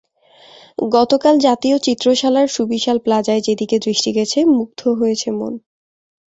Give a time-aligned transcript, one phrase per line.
[0.91, 5.53] গতকাল জাতীয় চিত্রশালার সুবিশাল প্লাজায় যেদিকে দৃষ্টি গেছে, মুগ্ধ হয়েছে মন।